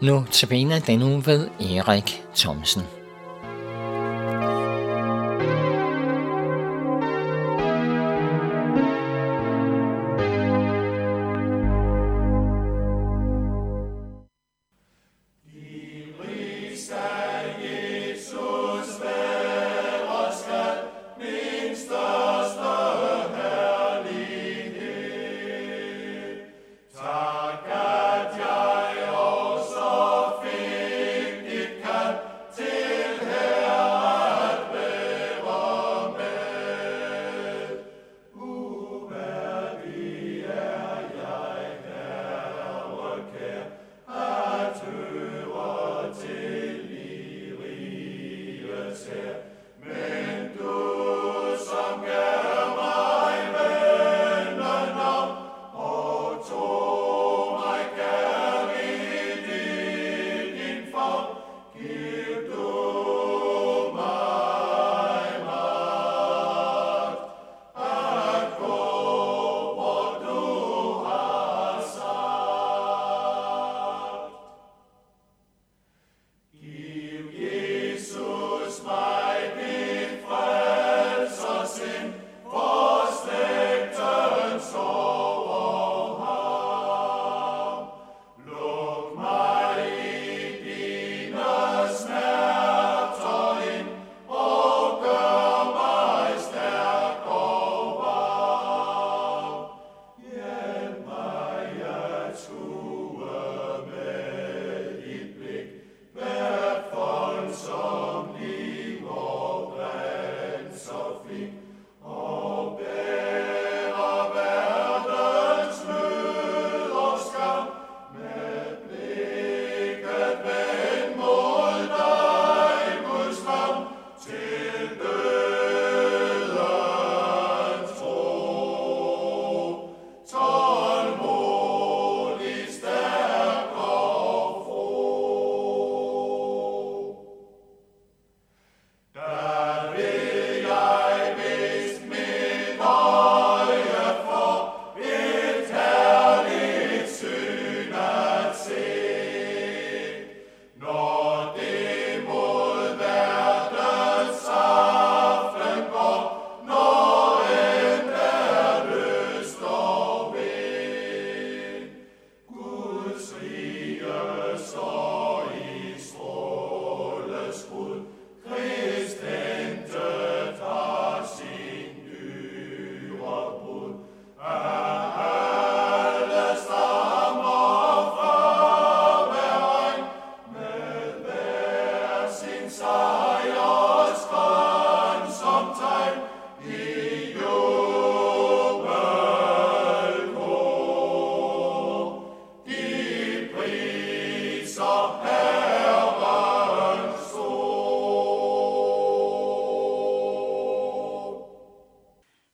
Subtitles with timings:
[0.00, 2.97] Nu tabiner den uge ved Erik Thomsen.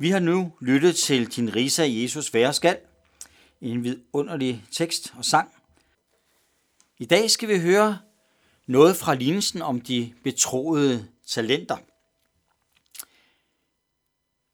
[0.00, 2.78] Vi har nu lyttet til Din Risa Jesus være skal,
[3.60, 5.54] en vidunderlig tekst og sang.
[6.98, 7.98] I dag skal vi høre
[8.66, 11.76] noget fra lignelsen om de betroede talenter.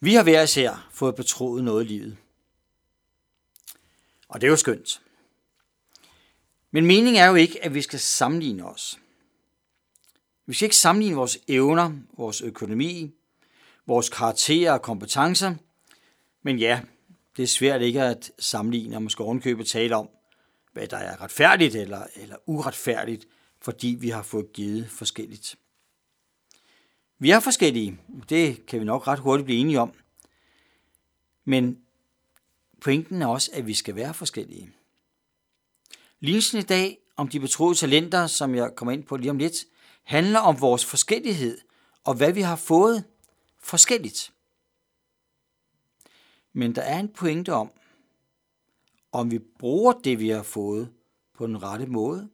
[0.00, 2.16] Vi har hver især fået betroet noget i livet.
[4.28, 5.02] Og det er jo skønt.
[6.70, 8.98] Men meningen er jo ikke, at vi skal sammenligne os.
[10.46, 13.14] Vi skal ikke sammenligne vores evner, vores økonomi,
[13.86, 15.54] vores karakterer og kompetencer.
[16.42, 16.80] Men ja,
[17.36, 20.08] det er svært ikke at sammenligne og måske ovenkøbe tale om,
[20.72, 23.26] hvad der er retfærdigt eller, eller uretfærdigt,
[23.60, 25.56] fordi vi har fået givet forskelligt.
[27.18, 29.92] Vi er forskellige, det kan vi nok ret hurtigt blive enige om.
[31.44, 31.78] Men
[32.80, 34.70] pointen er også, at vi skal være forskellige.
[36.20, 39.64] Lignelsen i dag om de betroede talenter, som jeg kommer ind på lige om lidt,
[40.04, 41.58] handler om vores forskellighed
[42.04, 43.04] og hvad vi har fået
[43.62, 44.32] forskelligt.
[46.52, 47.70] Men der er en pointe om,
[49.12, 50.92] om vi bruger det, vi har fået,
[51.34, 52.28] på den rette måde,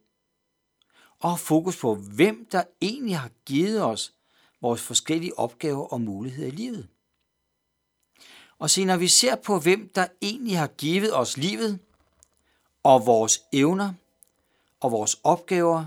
[1.19, 4.15] og har fokus på, hvem der egentlig har givet os
[4.61, 6.89] vores forskellige opgaver og muligheder i livet.
[8.59, 11.79] Og se, når vi ser på, hvem der egentlig har givet os livet,
[12.83, 13.93] og vores evner,
[14.81, 15.87] og vores opgaver,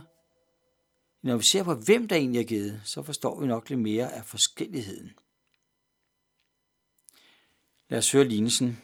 [1.22, 4.14] når vi ser på, hvem der egentlig har givet, så forstår vi nok lidt mere
[4.14, 5.12] af forskelligheden.
[7.90, 8.82] Lad os høre lignelsen.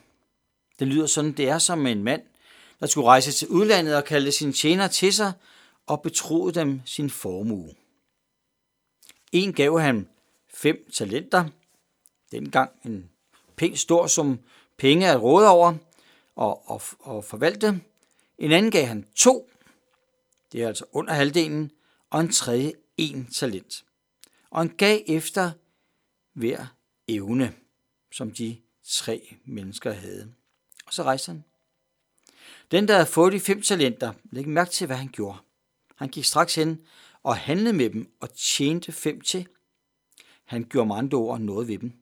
[0.80, 2.22] Den lyder sådan, det er som en mand,
[2.80, 5.34] der skulle rejse til udlandet og kalde sin tjener til sig,
[5.88, 7.74] og betroede dem sin formue.
[9.31, 10.10] En gav han
[10.54, 11.46] fem talenter,
[12.31, 13.10] dengang en
[13.56, 14.40] pænt stor som
[14.78, 15.74] penge at råde over
[16.36, 17.81] og, og, og forvalte.
[18.38, 19.50] En anden gav han to,
[20.51, 21.72] det er altså under halvdelen,
[22.10, 23.86] og en tredje en talent.
[24.50, 25.51] Og han gav efter
[26.34, 26.66] hver
[27.08, 27.54] evne,
[28.12, 30.34] som de tre mennesker havde.
[30.86, 31.44] Og så rejste han.
[32.72, 35.38] Den, der havde fået de fem talenter, læg mærke til, hvad han gjorde.
[35.96, 36.86] Han gik straks hen
[37.24, 39.48] og handlede med dem og tjente fem til.
[40.46, 41.94] Han gjorde med andre ord noget ved dem.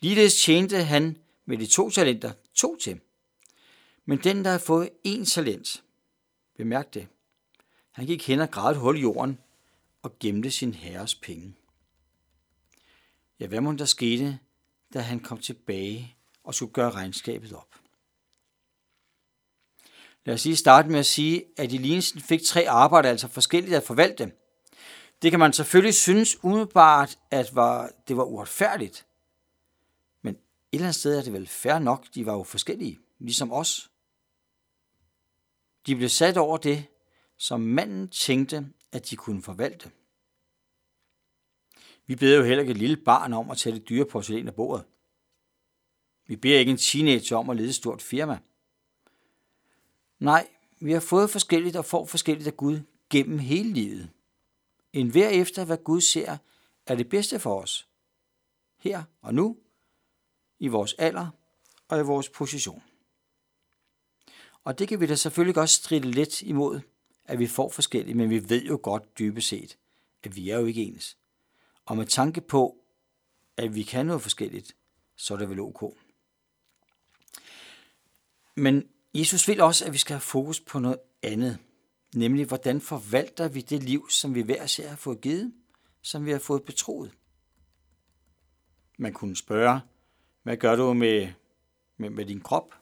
[0.00, 3.00] Ligeledes tjente han med de to talenter to til.
[4.04, 5.82] Men den, der havde fået en talent,
[6.56, 7.08] bemærk det,
[7.90, 9.38] han gik hen og gravede et hul i jorden
[10.02, 11.54] og gemte sin herres penge.
[13.40, 14.38] Ja, hvad må der skete,
[14.94, 17.74] da han kom tilbage og skulle gøre regnskabet op?
[20.24, 23.76] Lad os lige starte med at sige, at i lignelsen fik tre arbejder altså forskelligt
[23.76, 24.32] at forvalte.
[25.22, 29.06] Det kan man selvfølgelig synes umiddelbart, at var, det var uretfærdigt.
[30.22, 30.40] Men et
[30.72, 33.90] eller andet sted er det vel fair nok, de var jo forskellige, ligesom os.
[35.86, 36.84] De blev sat over det,
[37.36, 39.90] som manden tænkte, at de kunne forvalte.
[42.08, 44.54] Vi beder jo heller ikke et lille barn om at tage det dyre porcelæn af
[44.54, 44.84] bordet.
[46.26, 48.38] Vi beder ikke en teenager om at lede et stort firma.
[50.18, 50.48] Nej,
[50.80, 54.10] vi har fået forskelligt og får forskelligt af Gud gennem hele livet.
[54.92, 56.36] En hver efter, hvad Gud ser,
[56.86, 57.88] er det bedste for os.
[58.78, 59.56] Her og nu,
[60.58, 61.28] i vores alder
[61.88, 62.82] og i vores position.
[64.64, 66.80] Og det kan vi da selvfølgelig også stride lidt imod,
[67.24, 69.78] at vi får forskelligt, men vi ved jo godt dybest set,
[70.22, 71.18] at vi er jo ikke ens.
[71.88, 72.76] Og med tanke på,
[73.56, 74.76] at vi kan noget forskelligt,
[75.16, 75.96] så er det vel ok.
[78.54, 81.58] Men Jesus vil også, at vi skal have fokus på noget andet,
[82.14, 85.52] nemlig hvordan forvalter vi det liv, som vi hver ser har fået givet,
[86.02, 87.12] som vi har fået betroet.
[88.98, 89.80] Man kunne spørge,
[90.42, 91.28] hvad gør du med,
[91.96, 92.74] med, med din krop?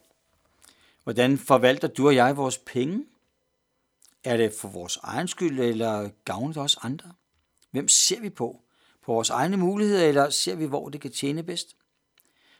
[1.03, 3.05] Hvordan forvalter du og jeg vores penge?
[4.23, 7.13] Er det for vores egen skyld, eller gavner det også andre?
[7.71, 8.63] Hvem ser vi på?
[9.07, 11.75] På vores egne muligheder, eller ser vi, hvor det kan tjene bedst?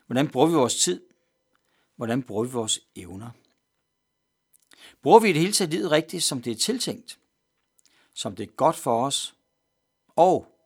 [0.05, 1.01] Hvordan bruger vi vores tid?
[1.95, 3.31] Hvordan bruger vi vores evner?
[5.01, 7.19] Bruger vi det hele taget livet rigtigt, som det er tiltænkt?
[8.13, 9.35] Som det er godt for os?
[10.07, 10.57] Og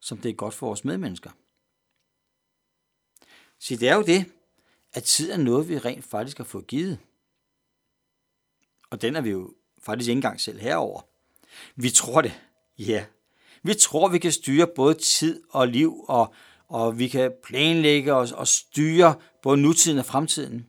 [0.00, 1.30] som det er godt for vores medmennesker?
[3.58, 4.32] Så det er jo det,
[4.92, 6.98] at tid er noget, vi rent faktisk har fået givet.
[8.90, 11.02] Og den er vi jo faktisk ikke engang selv herover.
[11.74, 12.40] Vi tror det,
[12.78, 13.06] ja.
[13.66, 16.34] Vi tror, vi kan styre både tid og liv, og,
[16.68, 20.66] og vi kan planlægge os og styre både nutiden og fremtiden.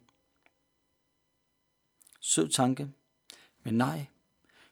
[2.19, 2.87] Sød tanke.
[3.63, 4.05] Men nej,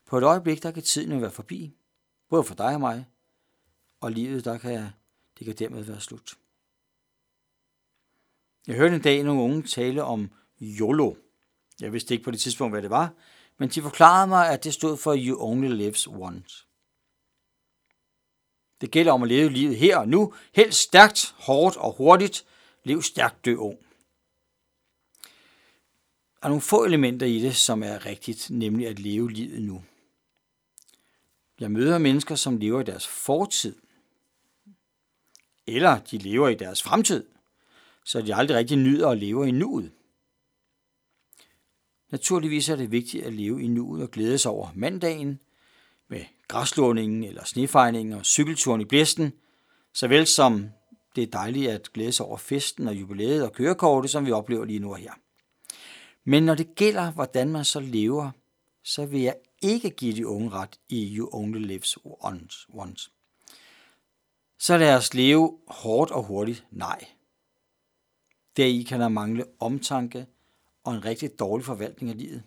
[0.05, 1.73] på et øjeblik, der kan tiden jo være forbi.
[2.29, 3.05] Både for dig og mig.
[4.01, 4.87] Og livet, der kan,
[5.39, 6.37] det kan dermed være slut.
[8.67, 10.31] Jeg hørte en dag nogle unge tale om
[10.61, 11.13] YOLO.
[11.81, 13.13] Jeg vidste ikke på det tidspunkt, hvad det var,
[13.57, 16.67] men de forklarede mig, at det stod for You Only Lives Once.
[18.81, 22.45] Det gælder om at leve livet her og nu, helt stærkt, hårdt og hurtigt.
[22.83, 23.77] Lev stærkt, dø ung.
[26.41, 29.83] Der er nogle få elementer i det, som er rigtigt, nemlig at leve livet nu.
[31.59, 33.75] Jeg møder mennesker, som lever i deres fortid,
[35.67, 37.25] eller de lever i deres fremtid,
[38.03, 39.91] så de aldrig rigtig nyder at leve i nuet.
[42.09, 45.39] Naturligvis er det vigtigt at leve i nuet og glæde sig over mandagen
[46.09, 49.33] med græslåningen eller snefejningen og cykelturen i blæsten,
[49.93, 50.69] såvel som
[51.15, 54.65] det er dejligt at glæde sig over festen og jubilæet og kørekortet, som vi oplever
[54.65, 55.13] lige nu og her.
[56.23, 58.31] Men når det gælder, hvordan man så lever,
[58.83, 61.97] så vil jeg ikke give de unge ret i You Only Lives
[62.69, 63.11] Once.
[64.59, 66.65] Så lad os leve hårdt og hurtigt?
[66.71, 67.05] Nej.
[68.57, 70.25] Deri kan der mangle omtanke
[70.83, 72.43] og en rigtig dårlig forvaltning af livet.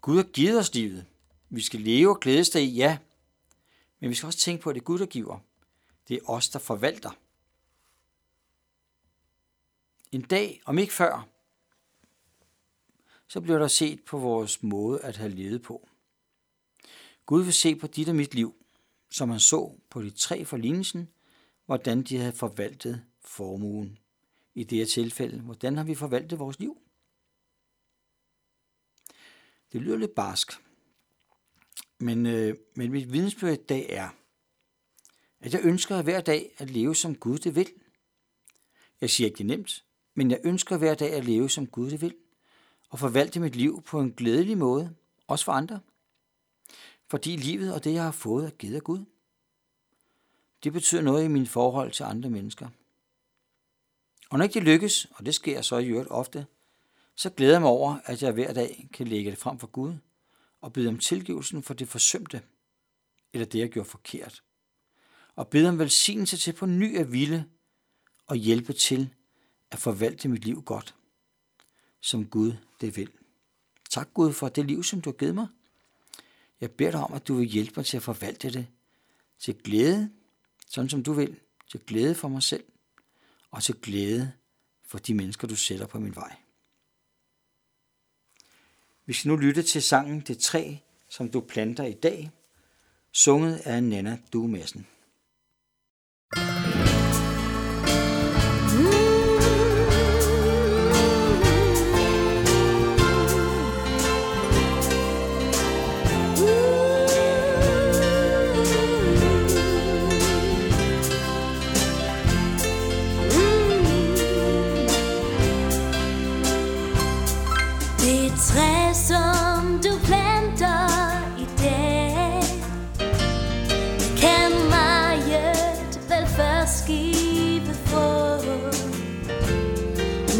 [0.00, 1.06] Gud har givet os livet.
[1.54, 2.98] Vi skal leve og glædes der i, ja.
[4.00, 5.38] Men vi skal også tænke på, at det er Gud, der giver.
[6.08, 7.10] Det er os, der forvalter.
[10.12, 11.28] En dag, om ikke før,
[13.28, 15.88] så bliver der set på vores måde at have levet på.
[17.26, 18.54] Gud vil se på dit og mit liv,
[19.10, 21.08] som han så på de tre for lignelsen,
[21.66, 23.98] hvordan de havde forvaltet formuen.
[24.54, 26.78] I det her tilfælde, hvordan har vi forvaltet vores liv?
[29.72, 30.52] Det lyder lidt barsk,
[31.98, 34.08] men, øh, men mit vidensbyrd i dag er,
[35.40, 37.68] at jeg ønsker hver dag at leve som Gud det vil.
[39.00, 39.84] Jeg siger ikke det nemt,
[40.14, 42.14] men jeg ønsker hver dag at leve som Gud det vil
[42.90, 44.94] og forvalte mit liv på en glædelig måde,
[45.26, 45.80] også for andre.
[47.06, 49.04] fordi livet og det, jeg har fået, er givet af Gud.
[50.64, 52.68] Det betyder noget i min forhold til andre mennesker.
[54.30, 56.46] Og når ikke det lykkes, og det sker så i øvrigt ofte,
[57.14, 59.94] så glæder jeg mig over, at jeg hver dag kan lægge det frem for Gud
[60.64, 62.42] og bede om tilgivelsen for det forsømte,
[63.32, 64.42] eller det, jeg gjorde forkert.
[65.34, 67.46] Og bede om velsignelse til på ny at ville
[68.26, 69.14] og hjælpe til
[69.70, 70.94] at forvalte mit liv godt,
[72.00, 73.10] som Gud det vil.
[73.90, 75.46] Tak Gud for det liv, som du har givet mig.
[76.60, 78.66] Jeg beder dig om, at du vil hjælpe mig til at forvalte det
[79.38, 80.10] til glæde,
[80.68, 81.40] sådan som du vil,
[81.70, 82.64] til glæde for mig selv
[83.50, 84.32] og til glæde
[84.86, 86.43] for de mennesker, du sætter på min vej.
[89.06, 90.74] Vi nu lytte til sangen Det træ,
[91.08, 92.30] som du planter i dag,
[93.12, 94.86] sunget af Nana Duemassen.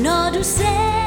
[0.03, 1.04] To plan